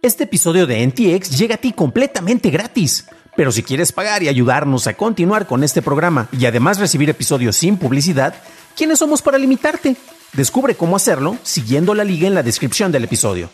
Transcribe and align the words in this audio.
Este 0.00 0.24
episodio 0.24 0.68
de 0.68 0.86
NTX 0.86 1.36
llega 1.36 1.56
a 1.56 1.58
ti 1.58 1.72
completamente 1.72 2.50
gratis. 2.50 3.06
Pero 3.36 3.50
si 3.50 3.64
quieres 3.64 3.90
pagar 3.90 4.22
y 4.22 4.28
ayudarnos 4.28 4.86
a 4.86 4.94
continuar 4.94 5.48
con 5.48 5.64
este 5.64 5.82
programa 5.82 6.28
y 6.30 6.46
además 6.46 6.78
recibir 6.78 7.10
episodios 7.10 7.56
sin 7.56 7.76
publicidad, 7.76 8.34
¿quiénes 8.76 9.00
somos 9.00 9.22
para 9.22 9.38
limitarte? 9.38 9.96
Descubre 10.34 10.76
cómo 10.76 10.94
hacerlo 10.94 11.36
siguiendo 11.42 11.94
la 11.94 12.04
liga 12.04 12.28
en 12.28 12.34
la 12.34 12.44
descripción 12.44 12.92
del 12.92 13.04
episodio. 13.04 13.50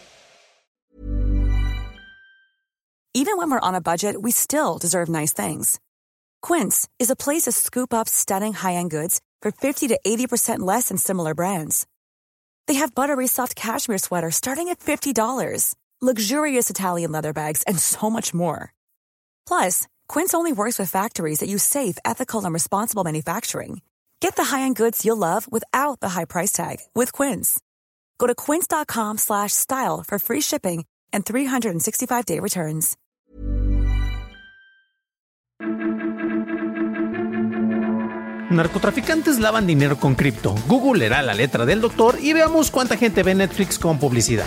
Even 3.14 3.38
when 3.38 3.48
we're 3.50 3.60
on 3.62 3.74
a 3.74 3.80
budget, 3.80 4.16
we 4.20 4.30
still 4.30 4.76
deserve 4.78 5.08
nice 5.08 5.32
things. 5.32 5.78
Quince 6.42 6.88
is 6.98 7.10
a 7.10 7.16
place 7.16 7.44
to 7.44 7.52
scoop 7.52 7.94
up 7.94 8.06
stunning 8.06 8.52
high-end 8.52 8.90
goods 8.90 9.20
for 9.40 9.50
50 9.50 9.88
to 9.88 9.98
80% 10.04 10.58
less 10.58 10.88
than 10.88 10.98
similar 10.98 11.32
brands. 11.32 11.86
They 12.66 12.74
have 12.74 12.94
buttery 12.94 13.28
soft 13.28 13.54
cashmere 13.54 13.98
sweaters 13.98 14.34
starting 14.34 14.68
at 14.68 14.80
$50, 14.80 15.74
luxurious 16.04 16.68
Italian 16.68 17.12
leather 17.12 17.32
bags, 17.32 17.62
and 17.66 17.78
so 17.78 18.10
much 18.10 18.34
more. 18.34 18.72
Plus, 19.46 19.86
Quince 20.08 20.34
only 20.34 20.52
works 20.52 20.78
with 20.78 20.90
factories 20.90 21.38
that 21.38 21.48
use 21.48 21.62
safe, 21.62 21.96
ethical, 22.04 22.44
and 22.44 22.52
responsible 22.52 23.04
manufacturing. 23.04 23.80
Get 24.20 24.36
the 24.36 24.44
high-end 24.44 24.76
goods 24.76 25.04
you'll 25.04 25.16
love 25.16 25.50
without 25.50 26.00
the 26.00 26.10
high 26.10 26.24
price 26.26 26.52
tag 26.52 26.78
with 26.94 27.12
Quince. 27.12 27.60
Go 28.18 28.26
to 28.26 28.34
quince.com/style 28.34 30.04
for 30.06 30.18
free 30.18 30.42
shipping 30.42 30.84
and 31.12 31.24
365-day 31.24 32.40
returns. 32.40 32.96
Narcotraficantes 38.50 39.40
lavan 39.40 39.66
dinero 39.66 39.96
con 39.96 40.14
cripto. 40.14 40.54
Google 40.68 41.06
era 41.06 41.22
la 41.22 41.34
letra 41.34 41.66
del 41.66 41.80
doctor 41.80 42.18
y 42.20 42.32
veamos 42.32 42.70
cuánta 42.70 42.96
gente 42.96 43.22
ve 43.22 43.34
Netflix 43.34 43.78
con 43.78 43.98
publicidad. 43.98 44.46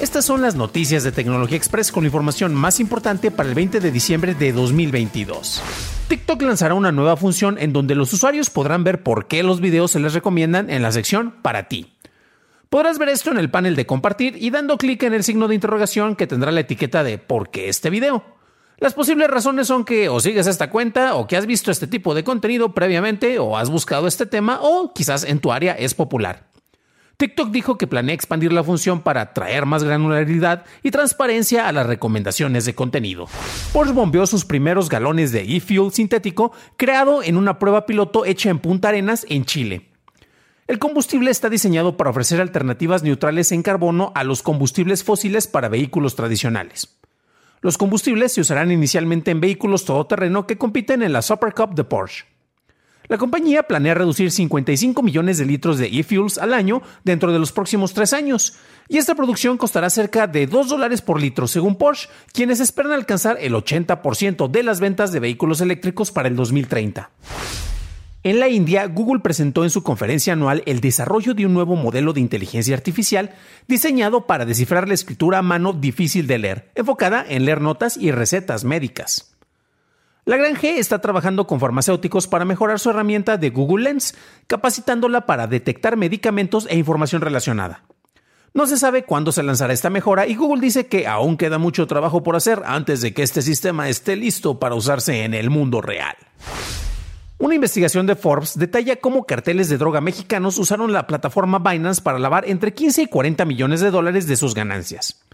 Estas 0.00 0.24
son 0.24 0.42
las 0.42 0.54
noticias 0.54 1.02
de 1.02 1.10
Tecnología 1.10 1.56
Express 1.56 1.90
con 1.90 2.04
la 2.04 2.06
información 2.06 2.54
más 2.54 2.78
importante 2.78 3.32
para 3.32 3.48
el 3.48 3.56
20 3.56 3.80
de 3.80 3.90
diciembre 3.90 4.32
de 4.32 4.52
2022. 4.52 5.60
TikTok 6.06 6.40
lanzará 6.42 6.74
una 6.74 6.92
nueva 6.92 7.16
función 7.16 7.58
en 7.58 7.72
donde 7.72 7.96
los 7.96 8.12
usuarios 8.12 8.48
podrán 8.48 8.84
ver 8.84 9.02
por 9.02 9.26
qué 9.26 9.42
los 9.42 9.60
videos 9.60 9.90
se 9.90 9.98
les 9.98 10.14
recomiendan 10.14 10.70
en 10.70 10.82
la 10.82 10.92
sección 10.92 11.34
Para 11.42 11.66
ti. 11.66 11.94
Podrás 12.70 12.98
ver 13.00 13.08
esto 13.08 13.32
en 13.32 13.38
el 13.38 13.50
panel 13.50 13.74
de 13.74 13.86
compartir 13.86 14.36
y 14.40 14.50
dando 14.50 14.78
clic 14.78 15.02
en 15.02 15.14
el 15.14 15.24
signo 15.24 15.48
de 15.48 15.56
interrogación 15.56 16.14
que 16.14 16.28
tendrá 16.28 16.52
la 16.52 16.60
etiqueta 16.60 17.02
de 17.02 17.18
¿por 17.18 17.50
qué 17.50 17.68
este 17.68 17.90
video? 17.90 18.22
Las 18.78 18.94
posibles 18.94 19.28
razones 19.28 19.66
son 19.66 19.84
que 19.84 20.08
o 20.08 20.20
sigues 20.20 20.46
esta 20.46 20.70
cuenta 20.70 21.16
o 21.16 21.26
que 21.26 21.36
has 21.36 21.46
visto 21.46 21.72
este 21.72 21.88
tipo 21.88 22.14
de 22.14 22.22
contenido 22.22 22.72
previamente 22.72 23.40
o 23.40 23.58
has 23.58 23.68
buscado 23.68 24.06
este 24.06 24.26
tema 24.26 24.60
o 24.62 24.92
quizás 24.94 25.24
en 25.24 25.40
tu 25.40 25.50
área 25.50 25.72
es 25.72 25.94
popular. 25.94 26.47
TikTok 27.18 27.50
dijo 27.50 27.76
que 27.78 27.88
planea 27.88 28.14
expandir 28.14 28.52
la 28.52 28.62
función 28.62 29.00
para 29.00 29.34
traer 29.34 29.66
más 29.66 29.82
granularidad 29.82 30.64
y 30.84 30.92
transparencia 30.92 31.66
a 31.66 31.72
las 31.72 31.88
recomendaciones 31.88 32.64
de 32.64 32.76
contenido. 32.76 33.26
Porsche 33.72 33.92
bombeó 33.92 34.24
sus 34.24 34.44
primeros 34.44 34.88
galones 34.88 35.32
de 35.32 35.40
e-fuel 35.40 35.90
sintético 35.90 36.52
creado 36.76 37.24
en 37.24 37.36
una 37.36 37.58
prueba 37.58 37.86
piloto 37.86 38.24
hecha 38.24 38.50
en 38.50 38.60
Punta 38.60 38.90
Arenas, 38.90 39.26
en 39.28 39.44
Chile. 39.46 39.88
El 40.68 40.78
combustible 40.78 41.32
está 41.32 41.50
diseñado 41.50 41.96
para 41.96 42.10
ofrecer 42.10 42.40
alternativas 42.40 43.02
neutrales 43.02 43.50
en 43.50 43.64
carbono 43.64 44.12
a 44.14 44.22
los 44.22 44.44
combustibles 44.44 45.02
fósiles 45.02 45.48
para 45.48 45.68
vehículos 45.68 46.14
tradicionales. 46.14 47.00
Los 47.62 47.78
combustibles 47.78 48.32
se 48.32 48.42
usarán 48.42 48.70
inicialmente 48.70 49.32
en 49.32 49.40
vehículos 49.40 49.84
todoterreno 49.84 50.46
que 50.46 50.56
compiten 50.56 51.02
en 51.02 51.12
la 51.12 51.22
Super 51.22 51.52
Cup 51.52 51.74
de 51.74 51.82
Porsche. 51.82 52.26
La 53.08 53.16
compañía 53.16 53.62
planea 53.62 53.94
reducir 53.94 54.30
55 54.30 55.02
millones 55.02 55.38
de 55.38 55.46
litros 55.46 55.78
de 55.78 55.86
e-fuels 55.86 56.36
al 56.36 56.52
año 56.52 56.82
dentro 57.04 57.32
de 57.32 57.38
los 57.38 57.52
próximos 57.52 57.94
tres 57.94 58.12
años, 58.12 58.56
y 58.86 58.98
esta 58.98 59.14
producción 59.14 59.56
costará 59.56 59.88
cerca 59.88 60.26
de 60.26 60.46
2 60.46 60.68
dólares 60.68 61.00
por 61.00 61.18
litro 61.18 61.46
según 61.46 61.76
Porsche, 61.76 62.10
quienes 62.34 62.60
esperan 62.60 62.92
alcanzar 62.92 63.38
el 63.40 63.54
80% 63.54 64.50
de 64.50 64.62
las 64.62 64.80
ventas 64.80 65.10
de 65.10 65.20
vehículos 65.20 65.62
eléctricos 65.62 66.12
para 66.12 66.28
el 66.28 66.36
2030. 66.36 67.10
En 68.24 68.40
la 68.40 68.48
India, 68.48 68.86
Google 68.86 69.20
presentó 69.20 69.64
en 69.64 69.70
su 69.70 69.82
conferencia 69.82 70.34
anual 70.34 70.62
el 70.66 70.80
desarrollo 70.80 71.32
de 71.32 71.46
un 71.46 71.54
nuevo 71.54 71.76
modelo 71.76 72.12
de 72.12 72.20
inteligencia 72.20 72.76
artificial 72.76 73.30
diseñado 73.68 74.26
para 74.26 74.44
descifrar 74.44 74.86
la 74.86 74.92
escritura 74.92 75.38
a 75.38 75.42
mano 75.42 75.72
difícil 75.72 76.26
de 76.26 76.36
leer, 76.36 76.70
enfocada 76.74 77.24
en 77.26 77.46
leer 77.46 77.62
notas 77.62 77.96
y 77.96 78.10
recetas 78.10 78.64
médicas. 78.64 79.37
La 80.28 80.36
Gran 80.36 80.56
G 80.56 80.76
está 80.76 81.00
trabajando 81.00 81.46
con 81.46 81.58
farmacéuticos 81.58 82.26
para 82.26 82.44
mejorar 82.44 82.78
su 82.78 82.90
herramienta 82.90 83.38
de 83.38 83.48
Google 83.48 83.84
Lens, 83.84 84.14
capacitándola 84.46 85.24
para 85.24 85.46
detectar 85.46 85.96
medicamentos 85.96 86.66
e 86.68 86.76
información 86.76 87.22
relacionada. 87.22 87.82
No 88.52 88.66
se 88.66 88.76
sabe 88.76 89.04
cuándo 89.04 89.32
se 89.32 89.42
lanzará 89.42 89.72
esta 89.72 89.88
mejora 89.88 90.26
y 90.26 90.34
Google 90.34 90.60
dice 90.60 90.86
que 90.86 91.06
aún 91.06 91.38
queda 91.38 91.56
mucho 91.56 91.86
trabajo 91.86 92.22
por 92.22 92.36
hacer 92.36 92.60
antes 92.66 93.00
de 93.00 93.14
que 93.14 93.22
este 93.22 93.40
sistema 93.40 93.88
esté 93.88 94.16
listo 94.16 94.58
para 94.58 94.74
usarse 94.74 95.24
en 95.24 95.32
el 95.32 95.48
mundo 95.48 95.80
real. 95.80 96.18
Una 97.38 97.54
investigación 97.54 98.06
de 98.06 98.14
Forbes 98.14 98.58
detalla 98.58 98.96
cómo 98.96 99.24
carteles 99.24 99.70
de 99.70 99.78
droga 99.78 100.02
mexicanos 100.02 100.58
usaron 100.58 100.92
la 100.92 101.06
plataforma 101.06 101.58
Binance 101.58 102.02
para 102.02 102.18
lavar 102.18 102.46
entre 102.46 102.74
15 102.74 103.00
y 103.00 103.06
40 103.06 103.46
millones 103.46 103.80
de 103.80 103.90
dólares 103.90 104.26
de 104.26 104.36
sus 104.36 104.54
ganancias. 104.54 105.24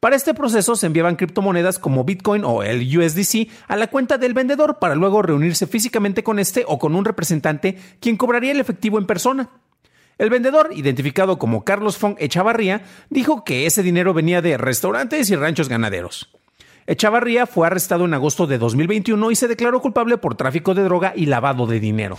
Para 0.00 0.16
este 0.16 0.34
proceso 0.34 0.76
se 0.76 0.86
enviaban 0.86 1.16
criptomonedas 1.16 1.78
como 1.78 2.04
Bitcoin 2.04 2.44
o 2.44 2.62
el 2.62 2.98
USDC 2.98 3.48
a 3.66 3.76
la 3.76 3.86
cuenta 3.86 4.18
del 4.18 4.34
vendedor 4.34 4.78
para 4.78 4.94
luego 4.94 5.22
reunirse 5.22 5.66
físicamente 5.66 6.22
con 6.22 6.38
este 6.38 6.64
o 6.66 6.78
con 6.78 6.94
un 6.94 7.04
representante 7.04 7.78
quien 8.00 8.16
cobraría 8.16 8.52
el 8.52 8.60
efectivo 8.60 8.98
en 8.98 9.06
persona. 9.06 9.50
El 10.18 10.30
vendedor, 10.30 10.70
identificado 10.74 11.38
como 11.38 11.64
Carlos 11.64 11.98
Fong 11.98 12.16
Echavarría, 12.18 12.82
dijo 13.10 13.44
que 13.44 13.66
ese 13.66 13.82
dinero 13.82 14.14
venía 14.14 14.40
de 14.40 14.56
restaurantes 14.56 15.28
y 15.30 15.36
ranchos 15.36 15.68
ganaderos. 15.68 16.30
Echavarría 16.86 17.46
fue 17.46 17.66
arrestado 17.66 18.04
en 18.04 18.14
agosto 18.14 18.46
de 18.46 18.58
2021 18.58 19.30
y 19.30 19.36
se 19.36 19.48
declaró 19.48 19.80
culpable 19.82 20.18
por 20.18 20.36
tráfico 20.36 20.74
de 20.74 20.84
droga 20.84 21.12
y 21.16 21.26
lavado 21.26 21.66
de 21.66 21.80
dinero. 21.80 22.16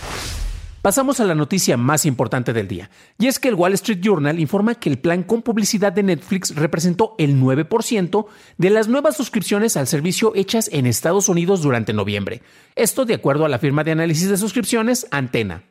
Pasamos 0.81 1.19
a 1.19 1.25
la 1.25 1.35
noticia 1.35 1.75
más 1.75 2.05
importante 2.05 2.53
del 2.53 2.67
día, 2.67 2.89
y 3.17 3.27
es 3.27 3.39
que 3.39 3.47
el 3.47 3.55
Wall 3.55 3.73
Street 3.73 3.99
Journal 3.99 4.39
informa 4.39 4.75
que 4.75 4.89
el 4.89 4.99
plan 4.99 5.23
con 5.23 5.41
publicidad 5.41 5.91
de 5.91 6.03
Netflix 6.03 6.55
representó 6.55 7.15
el 7.17 7.41
9% 7.41 8.25
de 8.57 8.69
las 8.69 8.87
nuevas 8.87 9.17
suscripciones 9.17 9.75
al 9.75 9.87
servicio 9.87 10.33
hechas 10.35 10.69
en 10.71 10.85
Estados 10.85 11.29
Unidos 11.29 11.61
durante 11.61 11.93
noviembre. 11.93 12.41
Esto 12.75 13.05
de 13.05 13.15
acuerdo 13.15 13.43
a 13.43 13.49
la 13.49 13.59
firma 13.59 13.83
de 13.83 13.91
análisis 13.91 14.29
de 14.29 14.37
suscripciones 14.37 15.07
Antena. 15.11 15.63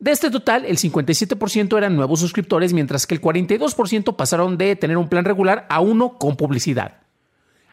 De 0.00 0.10
este 0.10 0.30
total, 0.30 0.64
el 0.64 0.78
57% 0.78 1.76
eran 1.78 1.94
nuevos 1.94 2.20
suscriptores, 2.20 2.72
mientras 2.72 3.06
que 3.06 3.14
el 3.14 3.20
42% 3.20 4.16
pasaron 4.16 4.58
de 4.58 4.74
tener 4.74 4.96
un 4.96 5.08
plan 5.08 5.24
regular 5.24 5.66
a 5.68 5.80
uno 5.80 6.18
con 6.18 6.36
publicidad. 6.36 7.03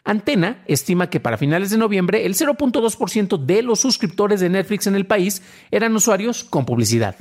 Antena 0.04 0.64
estima 0.66 1.10
que 1.10 1.20
para 1.20 1.38
finales 1.38 1.70
de 1.70 1.78
noviembre 1.78 2.26
el 2.26 2.34
0.2% 2.34 3.38
de 3.38 3.62
los 3.62 3.78
suscriptores 3.78 4.40
de 4.40 4.48
Netflix 4.48 4.88
en 4.88 4.96
el 4.96 5.06
país 5.06 5.42
eran 5.70 5.94
usuarios 5.94 6.42
con 6.42 6.66
publicidad. 6.66 7.14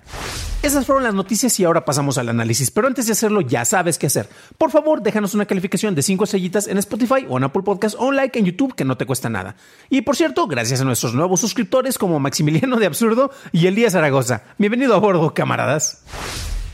Esas 0.63 0.87
fueron 0.87 1.03
las 1.03 1.13
noticias 1.13 1.59
y 1.59 1.63
ahora 1.63 1.85
pasamos 1.85 2.17
al 2.17 2.29
análisis, 2.29 2.71
pero 2.71 2.87
antes 2.87 3.05
de 3.05 3.11
hacerlo 3.13 3.41
ya 3.41 3.65
sabes 3.65 3.99
qué 3.99 4.07
hacer. 4.07 4.27
Por 4.57 4.71
favor, 4.71 5.03
déjanos 5.03 5.35
una 5.35 5.45
calificación 5.45 5.93
de 5.93 6.01
5 6.01 6.23
estrellitas 6.23 6.67
en 6.67 6.79
Spotify 6.79 7.25
o 7.29 7.37
en 7.37 7.43
Apple 7.43 7.61
Podcast 7.63 7.95
o 7.99 8.07
un 8.07 8.15
like 8.15 8.37
en 8.37 8.45
YouTube 8.45 8.73
que 8.73 8.85
no 8.85 8.97
te 8.97 9.05
cuesta 9.05 9.29
nada. 9.29 9.55
Y 9.89 10.01
por 10.01 10.15
cierto, 10.15 10.47
gracias 10.47 10.81
a 10.81 10.85
nuestros 10.85 11.13
nuevos 11.13 11.39
suscriptores 11.39 11.99
como 11.99 12.19
Maximiliano 12.19 12.77
de 12.77 12.87
Absurdo 12.87 13.31
y 13.51 13.67
Elías 13.67 13.93
Zaragoza. 13.93 14.43
Bienvenido 14.57 14.95
a 14.95 14.99
bordo, 14.99 15.35
camaradas 15.35 16.03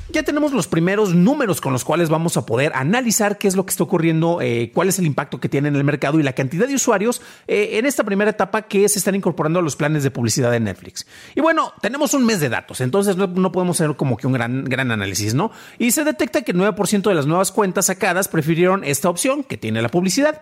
ya 0.09 0.23
tenemos 0.23 0.53
los 0.53 0.67
primeros 0.67 1.13
números 1.13 1.61
con 1.61 1.73
los 1.73 1.83
cuales 1.83 2.09
vamos 2.09 2.37
a 2.37 2.45
poder 2.45 2.71
analizar 2.75 3.37
qué 3.37 3.47
es 3.47 3.55
lo 3.55 3.65
que 3.65 3.71
está 3.71 3.83
ocurriendo, 3.83 4.39
eh, 4.41 4.71
cuál 4.73 4.87
es 4.87 4.99
el 4.99 5.05
impacto 5.05 5.39
que 5.39 5.49
tiene 5.49 5.67
en 5.67 5.75
el 5.75 5.83
mercado 5.83 6.19
y 6.19 6.23
la 6.23 6.33
cantidad 6.33 6.67
de 6.67 6.75
usuarios 6.75 7.21
eh, 7.47 7.71
en 7.73 7.85
esta 7.85 8.03
primera 8.03 8.31
etapa 8.31 8.63
que 8.63 8.87
se 8.89 8.99
están 8.99 9.15
incorporando 9.15 9.59
a 9.59 9.61
los 9.61 9.75
planes 9.75 10.03
de 10.03 10.11
publicidad 10.11 10.51
de 10.51 10.59
Netflix. 10.59 11.05
Y 11.35 11.41
bueno, 11.41 11.73
tenemos 11.81 12.13
un 12.13 12.25
mes 12.25 12.39
de 12.39 12.49
datos, 12.49 12.81
entonces 12.81 13.17
no, 13.17 13.51
podemos 13.51 13.79
hacer 13.79 13.95
como 13.95 14.17
que 14.17 14.27
un 14.27 14.33
gran, 14.33 14.63
gran 14.65 14.91
análisis, 14.91 15.33
¿no? 15.33 15.51
Y 15.77 15.91
se 15.91 16.03
detecta 16.03 16.41
que 16.41 16.51
el 16.51 16.57
9% 16.57 17.01
de 17.01 17.15
las 17.15 17.25
nuevas 17.25 17.51
cuentas 17.51 17.87
sacadas 17.87 18.27
prefirieron 18.27 18.83
esta 18.83 19.09
opción 19.09 19.43
que 19.43 19.57
tiene 19.57 19.81
la 19.81 19.89
publicidad. 19.89 20.41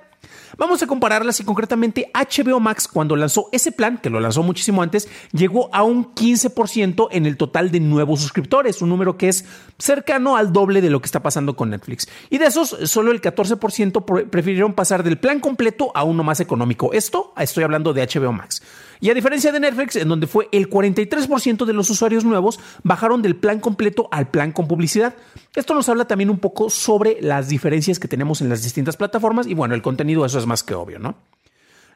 Vamos 0.57 0.81
a 0.81 0.87
compararlas 0.87 1.39
y 1.39 1.43
concretamente 1.43 2.09
HBO 2.13 2.59
Max 2.59 2.87
cuando 2.87 3.15
lanzó 3.15 3.49
ese 3.51 3.71
plan, 3.71 3.97
que 3.97 4.09
lo 4.09 4.19
lanzó 4.19 4.41
muchísimo 4.41 4.81
antes, 4.81 5.09
llegó 5.33 5.69
a 5.73 5.83
un 5.83 6.13
15% 6.15 7.09
en 7.11 7.25
el 7.25 7.35
total 7.35 7.71
de 7.71 7.79
nuevos 7.81 8.21
suscriptores, 8.21 8.81
un 8.81 8.89
número 8.89 9.17
que 9.17 9.27
es 9.27 9.45
cercano 9.77 10.37
al 10.37 10.53
doble 10.53 10.81
de 10.81 10.89
lo 10.89 11.01
que 11.01 11.07
está 11.07 11.21
pasando 11.21 11.55
con 11.55 11.69
Netflix. 11.71 12.07
Y 12.29 12.37
de 12.37 12.45
esos, 12.45 12.69
solo 12.83 13.11
el 13.11 13.21
14% 13.21 14.29
prefirieron 14.29 14.73
pasar 14.73 15.03
del 15.03 15.17
plan 15.17 15.39
completo 15.39 15.91
a 15.93 16.03
uno 16.03 16.23
más 16.23 16.39
económico. 16.39 16.93
Esto, 16.93 17.33
estoy 17.37 17.63
hablando 17.63 17.93
de 17.93 18.07
HBO 18.07 18.31
Max. 18.31 18.61
Y 19.01 19.09
a 19.09 19.13
diferencia 19.13 19.51
de 19.51 19.59
Netflix, 19.59 19.97
en 19.97 20.07
donde 20.07 20.27
fue 20.27 20.47
el 20.51 20.69
43% 20.69 21.65
de 21.65 21.73
los 21.73 21.89
usuarios 21.89 22.23
nuevos 22.23 22.59
bajaron 22.83 23.21
del 23.21 23.35
plan 23.35 23.59
completo 23.59 24.07
al 24.11 24.29
plan 24.29 24.51
con 24.51 24.67
publicidad. 24.67 25.15
Esto 25.55 25.73
nos 25.73 25.87
habla 25.89 26.05
también 26.05 26.29
un 26.29 26.39
poco 26.39 26.69
sobre 26.69 27.17
las 27.21 27.47
diferencias 27.47 27.99
que 27.99 28.07
tenemos 28.07 28.41
en 28.41 28.49
las 28.49 28.63
distintas 28.63 28.97
plataformas 28.97 29.47
y 29.47 29.53
bueno, 29.53 29.73
el 29.73 29.81
contenido 29.81 30.25
eso 30.25 30.37
es 30.37 30.45
más 30.45 30.63
que 30.63 30.73
obvio, 30.73 30.99
¿no? 30.99 31.15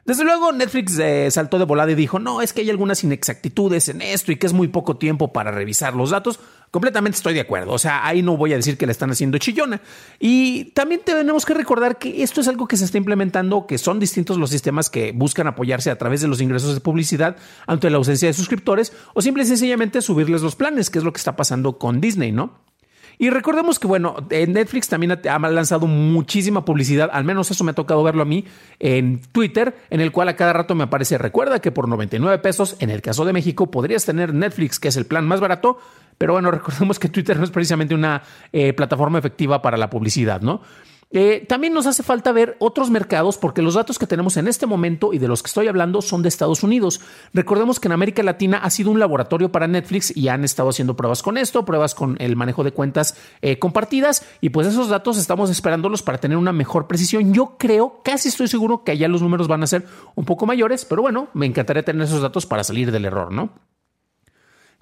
Desde 0.06 0.24
luego 0.24 0.50
Netflix 0.50 0.98
eh, 0.98 1.30
saltó 1.30 1.58
de 1.58 1.66
volada 1.66 1.92
y 1.92 1.94
dijo, 1.94 2.18
no, 2.18 2.40
es 2.40 2.54
que 2.54 2.62
hay 2.62 2.70
algunas 2.70 3.04
inexactitudes 3.04 3.90
en 3.90 4.00
esto 4.00 4.32
y 4.32 4.36
que 4.36 4.46
es 4.46 4.54
muy 4.54 4.68
poco 4.68 4.96
tiempo 4.96 5.32
para 5.32 5.50
revisar 5.50 5.94
los 5.94 6.10
datos. 6.10 6.40
Completamente 6.70 7.16
estoy 7.16 7.34
de 7.34 7.40
acuerdo, 7.40 7.72
o 7.72 7.78
sea, 7.78 8.06
ahí 8.06 8.22
no 8.22 8.36
voy 8.36 8.52
a 8.52 8.56
decir 8.56 8.78
que 8.78 8.86
le 8.86 8.92
están 8.92 9.10
haciendo 9.10 9.36
chillona. 9.38 9.82
Y 10.18 10.66
también 10.72 11.02
tenemos 11.04 11.44
que 11.44 11.52
recordar 11.52 11.98
que 11.98 12.22
esto 12.22 12.40
es 12.40 12.48
algo 12.48 12.66
que 12.66 12.76
se 12.76 12.86
está 12.86 12.96
implementando, 12.96 13.66
que 13.66 13.76
son 13.76 14.00
distintos 14.00 14.38
los 14.38 14.50
sistemas 14.50 14.88
que 14.88 15.12
buscan 15.12 15.48
apoyarse 15.48 15.90
a 15.90 15.98
través 15.98 16.22
de 16.22 16.28
los 16.28 16.40
ingresos 16.40 16.74
de 16.74 16.80
publicidad 16.80 17.36
ante 17.66 17.90
la 17.90 17.98
ausencia 17.98 18.28
de 18.28 18.32
suscriptores 18.32 18.92
o 19.12 19.20
simple 19.20 19.42
y 19.42 19.46
sencillamente 19.46 20.00
subirles 20.00 20.42
los 20.42 20.56
planes, 20.56 20.90
que 20.90 20.98
es 20.98 21.04
lo 21.04 21.12
que 21.12 21.18
está 21.18 21.36
pasando 21.36 21.76
con 21.76 22.00
Disney, 22.00 22.32
¿no? 22.32 22.69
Y 23.22 23.28
recordemos 23.28 23.78
que, 23.78 23.86
bueno, 23.86 24.16
Netflix 24.30 24.88
también 24.88 25.12
ha 25.12 25.38
lanzado 25.50 25.86
muchísima 25.86 26.64
publicidad, 26.64 27.10
al 27.12 27.22
menos 27.22 27.50
eso 27.50 27.62
me 27.64 27.72
ha 27.72 27.74
tocado 27.74 28.02
verlo 28.02 28.22
a 28.22 28.24
mí 28.24 28.46
en 28.78 29.20
Twitter, 29.20 29.76
en 29.90 30.00
el 30.00 30.10
cual 30.10 30.30
a 30.30 30.36
cada 30.36 30.54
rato 30.54 30.74
me 30.74 30.84
aparece, 30.84 31.18
recuerda 31.18 31.60
que 31.60 31.70
por 31.70 31.86
99 31.86 32.38
pesos, 32.38 32.76
en 32.78 32.88
el 32.88 33.02
caso 33.02 33.26
de 33.26 33.34
México, 33.34 33.70
podrías 33.70 34.06
tener 34.06 34.32
Netflix, 34.32 34.80
que 34.80 34.88
es 34.88 34.96
el 34.96 35.04
plan 35.04 35.28
más 35.28 35.38
barato, 35.38 35.78
pero 36.16 36.32
bueno, 36.32 36.50
recordemos 36.50 36.98
que 36.98 37.10
Twitter 37.10 37.36
no 37.36 37.44
es 37.44 37.50
precisamente 37.50 37.94
una 37.94 38.22
eh, 38.54 38.72
plataforma 38.72 39.18
efectiva 39.18 39.60
para 39.60 39.76
la 39.76 39.90
publicidad, 39.90 40.40
¿no? 40.40 40.62
Eh, 41.12 41.44
también 41.48 41.72
nos 41.72 41.86
hace 41.86 42.04
falta 42.04 42.30
ver 42.30 42.56
otros 42.60 42.88
mercados 42.88 43.36
porque 43.36 43.62
los 43.62 43.74
datos 43.74 43.98
que 43.98 44.06
tenemos 44.06 44.36
en 44.36 44.46
este 44.46 44.66
momento 44.66 45.12
y 45.12 45.18
de 45.18 45.26
los 45.26 45.42
que 45.42 45.48
estoy 45.48 45.66
hablando 45.66 46.02
son 46.02 46.22
de 46.22 46.28
Estados 46.28 46.62
Unidos. 46.62 47.00
Recordemos 47.34 47.80
que 47.80 47.88
en 47.88 47.92
América 47.92 48.22
Latina 48.22 48.58
ha 48.58 48.70
sido 48.70 48.92
un 48.92 49.00
laboratorio 49.00 49.50
para 49.50 49.66
Netflix 49.66 50.16
y 50.16 50.28
han 50.28 50.44
estado 50.44 50.68
haciendo 50.68 50.94
pruebas 50.94 51.22
con 51.22 51.36
esto, 51.36 51.64
pruebas 51.64 51.96
con 51.96 52.16
el 52.20 52.36
manejo 52.36 52.62
de 52.62 52.70
cuentas 52.70 53.16
eh, 53.42 53.58
compartidas 53.58 54.24
y 54.40 54.50
pues 54.50 54.68
esos 54.68 54.88
datos 54.88 55.18
estamos 55.18 55.50
esperándolos 55.50 56.02
para 56.02 56.18
tener 56.18 56.38
una 56.38 56.52
mejor 56.52 56.86
precisión. 56.86 57.34
Yo 57.34 57.56
creo, 57.58 58.02
casi 58.04 58.28
estoy 58.28 58.46
seguro 58.46 58.84
que 58.84 58.92
allá 58.92 59.08
los 59.08 59.20
números 59.20 59.48
van 59.48 59.64
a 59.64 59.66
ser 59.66 59.86
un 60.14 60.24
poco 60.24 60.46
mayores, 60.46 60.84
pero 60.84 61.02
bueno, 61.02 61.28
me 61.34 61.46
encantaría 61.46 61.82
tener 61.82 62.02
esos 62.02 62.22
datos 62.22 62.46
para 62.46 62.62
salir 62.62 62.92
del 62.92 63.04
error, 63.04 63.32
¿no? 63.32 63.50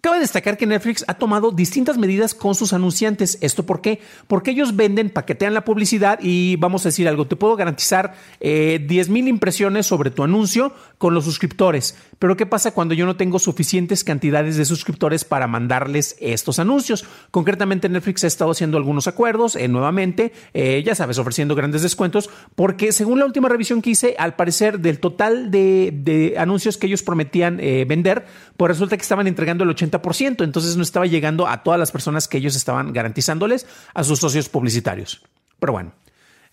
Cabe 0.00 0.20
destacar 0.20 0.56
que 0.56 0.64
Netflix 0.64 1.04
ha 1.08 1.14
tomado 1.14 1.50
distintas 1.50 1.98
medidas 1.98 2.32
con 2.32 2.54
sus 2.54 2.72
anunciantes. 2.72 3.36
¿Esto 3.40 3.66
por 3.66 3.80
qué? 3.80 4.00
Porque 4.28 4.52
ellos 4.52 4.76
venden, 4.76 5.10
paquetean 5.10 5.54
la 5.54 5.64
publicidad 5.64 6.20
y 6.22 6.54
vamos 6.54 6.86
a 6.86 6.90
decir 6.90 7.08
algo, 7.08 7.26
te 7.26 7.34
puedo 7.34 7.56
garantizar 7.56 8.14
eh, 8.38 8.84
10 8.86 9.08
mil 9.08 9.26
impresiones 9.26 9.86
sobre 9.86 10.12
tu 10.12 10.22
anuncio 10.22 10.72
con 10.98 11.14
los 11.14 11.24
suscriptores. 11.24 11.96
Pero 12.20 12.36
¿qué 12.36 12.46
pasa 12.46 12.70
cuando 12.70 12.94
yo 12.94 13.06
no 13.06 13.16
tengo 13.16 13.40
suficientes 13.40 14.04
cantidades 14.04 14.56
de 14.56 14.64
suscriptores 14.66 15.24
para 15.24 15.48
mandarles 15.48 16.14
estos 16.20 16.60
anuncios? 16.60 17.04
Concretamente 17.32 17.88
Netflix 17.88 18.22
ha 18.22 18.28
estado 18.28 18.52
haciendo 18.52 18.76
algunos 18.76 19.08
acuerdos 19.08 19.56
eh, 19.56 19.66
nuevamente, 19.66 20.32
eh, 20.54 20.80
ya 20.86 20.94
sabes, 20.94 21.18
ofreciendo 21.18 21.56
grandes 21.56 21.82
descuentos, 21.82 22.30
porque 22.54 22.92
según 22.92 23.18
la 23.18 23.26
última 23.26 23.48
revisión 23.48 23.82
que 23.82 23.90
hice, 23.90 24.14
al 24.16 24.36
parecer 24.36 24.78
del 24.78 25.00
total 25.00 25.50
de, 25.50 25.90
de 25.92 26.36
anuncios 26.38 26.76
que 26.76 26.86
ellos 26.86 27.02
prometían 27.02 27.58
eh, 27.58 27.84
vender, 27.84 28.26
pues 28.56 28.68
resulta 28.68 28.96
que 28.96 29.02
estaban 29.02 29.26
entregando 29.26 29.64
el 29.64 29.70
80 29.70 29.87
entonces 29.90 30.76
no 30.76 30.82
estaba 30.82 31.06
llegando 31.06 31.46
a 31.46 31.62
todas 31.62 31.78
las 31.78 31.92
personas 31.92 32.28
que 32.28 32.38
ellos 32.38 32.56
estaban 32.56 32.92
garantizándoles 32.92 33.66
a 33.94 34.04
sus 34.04 34.18
socios 34.18 34.48
publicitarios. 34.48 35.22
Pero 35.58 35.72
bueno, 35.72 35.92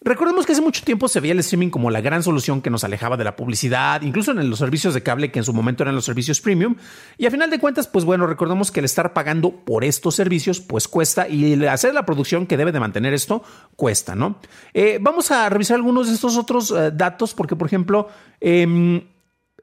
Recordemos 0.06 0.46
que 0.46 0.52
hace 0.52 0.62
mucho 0.62 0.84
tiempo 0.84 1.08
se 1.08 1.20
veía 1.20 1.34
el 1.34 1.40
streaming 1.40 1.72
como 1.72 1.90
la 1.90 2.00
gran 2.00 2.22
solución 2.22 2.62
que 2.62 2.70
nos 2.70 2.84
alejaba 2.84 3.18
de 3.18 3.24
la 3.24 3.36
publicidad, 3.36 4.04
incluso 4.04 4.32
en 4.32 4.50
los 4.52 4.60
servicios 4.60 4.94
de 4.94 5.02
cable 5.02 5.32
que 5.32 5.40
en 5.40 5.46
su 5.46 5.52
momento 5.52 5.82
eran 5.82 5.96
los 5.96 6.06
servicios 6.06 6.42
premium. 6.42 6.76
Y 7.18 7.26
a 7.26 7.32
final 7.32 7.50
de 7.50 7.58
cuentas, 7.58 7.88
pues 7.88 8.06
bueno, 8.06 8.28
recordemos 8.28 8.72
que 8.72 8.82
el 8.82 8.86
estar 8.86 9.14
pagando 9.14 9.52
por 9.66 9.84
estos 9.84 10.14
servicios, 10.14 10.60
pues 10.60 10.88
cuesta 10.88 11.28
y 11.28 11.66
hacer 11.66 11.96
la 11.96 12.06
producción 12.06 12.46
que 12.46 12.56
debe 12.56 12.72
de 12.72 12.80
mantener 12.80 13.16
esto 13.16 13.42
cuesta, 13.76 14.14
¿no? 14.14 14.38
Eh, 14.76 15.00
vamos 15.02 15.32
a 15.32 15.50
revisar 15.50 15.78
algunos 15.78 16.08
de 16.08 16.14
estos 16.14 16.38
otros 16.38 16.70
eh, 16.70 16.92
datos 16.94 17.34
porque, 17.34 17.56
por 17.56 17.66
ejemplo, 17.66 18.08
em, 18.40 19.02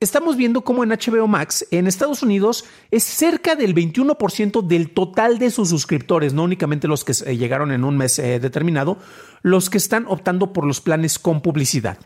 estamos 0.04 0.36
viendo 0.36 0.62
cómo 0.62 0.84
en 0.84 0.90
HBO 0.90 1.26
Max 1.26 1.66
en 1.70 1.86
Estados 1.86 2.22
Unidos 2.22 2.64
es 2.90 3.04
cerca 3.04 3.56
del 3.56 3.74
21% 3.74 4.66
del 4.66 4.90
total 4.90 5.38
de 5.38 5.50
sus 5.50 5.68
suscriptores, 5.68 6.34
no 6.34 6.44
únicamente 6.44 6.88
los 6.88 7.04
que 7.04 7.12
eh, 7.26 7.36
llegaron 7.36 7.72
en 7.72 7.84
un 7.84 7.96
mes 7.96 8.18
eh, 8.18 8.40
determinado, 8.40 8.98
los 9.42 9.70
que 9.70 9.78
están 9.78 10.06
optando 10.08 10.52
por 10.52 10.66
los 10.66 10.80
planes 10.80 11.18
con 11.18 11.40
publicidad. 11.40 11.98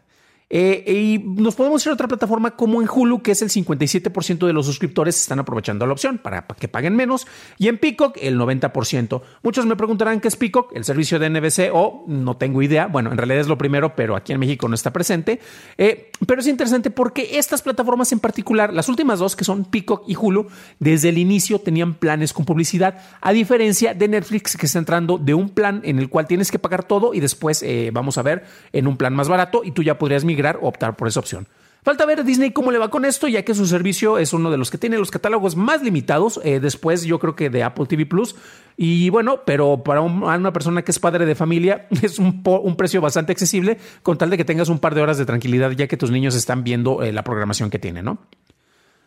Eh, 0.49 0.85
y 0.87 1.19
nos 1.19 1.57
podemos 1.57 1.85
ir 1.85 1.91
a 1.91 1.95
otra 1.95 2.07
plataforma 2.07 2.53
como 2.53 2.81
en 2.81 2.89
Hulu, 2.89 3.21
que 3.21 3.33
es 3.33 3.43
el 3.43 3.51
57% 3.51 4.47
de 4.47 4.53
los 4.53 4.67
suscriptores 4.67 5.21
están 5.21 5.41
aprovechando 5.41 5.87
la 5.87 5.93
opción 5.93 6.19
para 6.19 6.47
que 6.47 6.69
paguen 6.69 6.95
menos. 6.95 7.27
Y 7.59 7.69
en 7.69 7.79
Peacock, 7.79 8.17
el 8.21 8.39
90%. 8.39 9.23
Muchos 9.43 9.67
me 9.67 9.77
preguntarán 9.77 10.21
qué 10.21 10.29
es 10.29 10.37
Peacock, 10.37 10.73
el 10.75 10.85
servicio 10.85 11.19
de 11.19 11.31
NBC, 11.31 11.71
o 11.73 12.05
no 12.07 12.37
tengo 12.37 12.63
idea. 12.63 12.87
Bueno, 12.87 13.11
en 13.11 13.19
realidad 13.19 13.41
es 13.41 13.49
lo 13.49 13.59
primero, 13.59 13.97
pero 13.97 14.15
aquí 14.15 14.33
en 14.33 14.39
México 14.39 14.69
no 14.69 14.75
está 14.75 14.93
presente. 14.93 15.41
Eh, 15.79 16.13
pero 16.27 16.41
es 16.41 16.47
interesante 16.47 16.91
porque 16.91 17.39
estas 17.39 17.63
plataformas 17.63 18.13
en 18.13 18.21
particular, 18.21 18.73
las 18.73 18.89
últimas 18.89 19.19
dos, 19.19 19.35
que 19.35 19.45
son 19.45 19.65
Peacock 19.65 20.05
y 20.07 20.15
Hulu, 20.15 20.47
desde 20.79 21.09
el 21.09 21.19
inicio 21.19 21.59
tenían 21.59 21.95
planes 21.95 22.33
con 22.33 22.45
publicidad, 22.45 22.99
a 23.21 23.33
diferencia 23.33 23.95
de 23.95 24.09
Netflix, 24.09 24.57
que 24.57 24.67
está 24.67 24.79
entrando 24.79 25.19
de 25.19 25.35
un 25.35 25.51
plan 25.51 25.81
en 25.85 25.99
el 25.99 26.09
cual 26.09 26.27
tienes 26.27 26.53
que 26.53 26.59
pagar 26.59 26.85
todo 26.85 27.15
y 27.15 27.21
después 27.21 27.63
eh, 27.63 27.91
vamos 27.93 28.17
a 28.17 28.23
ver 28.23 28.45
en 28.73 28.87
un 28.87 28.97
plan 28.97 29.15
más 29.15 29.29
barato 29.29 29.63
y 29.65 29.73
tú 29.73 29.83
ya 29.83 29.99
podrías 29.99 30.25
migrar 30.25 30.36
o 30.61 30.69
optar 30.69 30.97
por 30.97 31.09
esa 31.09 31.21
opción. 31.21 31.49
Falta 31.87 32.05
ver 32.05 32.25
Disney 32.25 32.51
cómo 32.51 32.73
le 32.73 32.79
va 32.79 32.91
con 32.91 33.05
esto, 33.05 33.29
ya 33.29 33.45
que 33.45 33.55
su 33.55 33.65
servicio 33.65 34.19
es 34.19 34.33
uno 34.33 34.51
de 34.51 34.57
los 34.57 34.73
que 34.73 34.77
tiene 34.77 34.99
los 34.99 35.13
catálogos 35.13 35.55
más 35.55 35.85
limitados. 35.85 36.41
Eh, 36.43 36.59
después, 36.59 37.05
yo 37.05 37.21
creo 37.21 37.37
que 37.37 37.49
de 37.49 37.63
Apple 37.63 37.87
TV 37.87 38.07
Plus. 38.07 38.35
Y 38.77 39.09
bueno, 39.11 39.43
pero 39.47 39.85
para 39.85 40.01
una 40.01 40.53
persona 40.53 40.83
que 40.83 40.91
es 40.91 40.99
padre 40.99 41.27
de 41.27 41.37
familia, 41.37 41.87
es 42.03 42.19
un, 42.19 42.43
precio 42.77 43.01
bastante 43.01 43.31
accesible, 43.31 43.79
con 44.03 44.19
tal 44.19 44.31
de 44.31 44.37
que 44.37 44.45
tengas 44.45 44.69
un 44.69 44.81
par 44.81 44.97
de 44.97 45.03
horas 45.03 45.17
de 45.17 45.27
tranquilidad, 45.27 45.71
ya 45.71 45.87
que 45.87 45.97
tus 45.97 46.11
niños 46.11 46.35
están 46.35 46.65
viendo 46.65 47.05
eh, 47.05 47.13
la 47.13 47.23
programación 47.23 47.71
que 47.71 47.79
tiene, 47.79 48.03
¿no? 48.03 48.19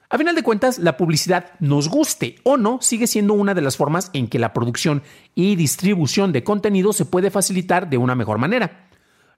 A 0.09 0.17
final 0.17 0.33
de 0.33 0.43
cuentas, 0.43 0.79
la 0.79 0.95
publicidad, 0.95 1.51
nos 1.59 1.89
guste 1.89 2.37
o 2.43 2.55
no, 2.55 2.79
sigue 2.81 3.07
siendo 3.07 3.33
una 3.33 3.53
de 3.53 3.61
las 3.61 3.75
formas 3.75 4.09
en 4.13 4.29
que 4.29 4.39
la 4.39 4.53
producción 4.53 5.03
y 5.35 5.57
distribución 5.57 6.31
de 6.31 6.45
contenido 6.45 6.93
se 6.93 7.03
puede 7.03 7.29
facilitar 7.29 7.89
de 7.89 7.97
una 7.97 8.15
mejor 8.15 8.37
manera. 8.37 8.88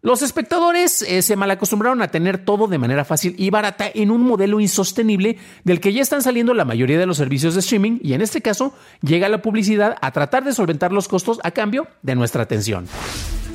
Los 0.03 0.23
espectadores 0.23 1.03
eh, 1.03 1.21
se 1.21 1.35
malacostumbraron 1.35 2.01
a 2.01 2.07
tener 2.07 2.43
todo 2.43 2.67
de 2.67 2.79
manera 2.79 3.05
fácil 3.05 3.35
y 3.37 3.51
barata 3.51 3.85
en 3.93 4.09
un 4.09 4.23
modelo 4.23 4.59
insostenible 4.59 5.37
del 5.63 5.79
que 5.79 5.93
ya 5.93 6.01
están 6.01 6.23
saliendo 6.23 6.55
la 6.55 6.65
mayoría 6.65 6.97
de 6.97 7.05
los 7.05 7.17
servicios 7.17 7.53
de 7.53 7.59
streaming 7.59 7.99
y 8.01 8.13
en 8.13 8.21
este 8.21 8.41
caso 8.41 8.73
llega 9.03 9.29
la 9.29 9.43
publicidad 9.43 9.97
a 10.01 10.11
tratar 10.11 10.43
de 10.43 10.53
solventar 10.53 10.91
los 10.91 11.07
costos 11.07 11.39
a 11.43 11.51
cambio 11.51 11.87
de 12.01 12.15
nuestra 12.15 12.41
atención. 12.41 12.87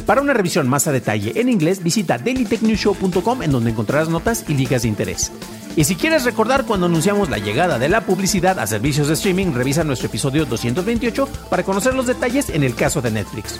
Para 0.06 0.20
una 0.20 0.34
revisión 0.34 0.68
más 0.68 0.86
a 0.86 0.92
detalle 0.92 1.32
en 1.34 1.48
inglés, 1.48 1.82
visita 1.82 2.16
dailytechnewshow.com 2.16 3.42
en 3.42 3.50
donde 3.50 3.70
encontrarás 3.70 4.08
notas 4.08 4.44
y 4.46 4.54
ligas 4.54 4.82
de 4.82 4.88
interés. 4.88 5.32
Y 5.74 5.82
si 5.82 5.96
quieres 5.96 6.24
recordar 6.24 6.64
cuando 6.64 6.86
anunciamos 6.86 7.28
la 7.28 7.38
llegada 7.38 7.80
de 7.80 7.88
la 7.88 8.02
publicidad 8.02 8.60
a 8.60 8.68
servicios 8.68 9.08
de 9.08 9.14
streaming, 9.14 9.52
revisa 9.52 9.82
nuestro 9.82 10.06
episodio 10.06 10.44
228 10.46 11.28
para 11.50 11.64
conocer 11.64 11.94
los 11.94 12.06
detalles 12.06 12.50
en 12.50 12.62
el 12.62 12.76
caso 12.76 13.02
de 13.02 13.10
Netflix. 13.10 13.58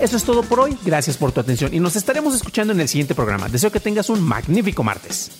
Eso 0.00 0.16
es 0.16 0.24
todo 0.24 0.42
por 0.42 0.60
hoy. 0.60 0.76
Gracias 0.84 1.16
por 1.16 1.32
tu 1.32 1.40
atención 1.40 1.74
y 1.74 1.80
nos 1.80 1.96
estaremos 1.96 2.34
escuchando 2.34 2.72
en 2.72 2.80
el 2.80 2.88
siguiente 2.88 3.14
programa. 3.14 3.48
Deseo 3.48 3.70
que 3.70 3.80
tengas 3.80 4.08
un 4.08 4.22
magnífico 4.22 4.82
martes. 4.82 5.30